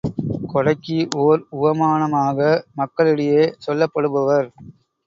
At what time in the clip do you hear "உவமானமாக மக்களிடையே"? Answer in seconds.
1.57-3.45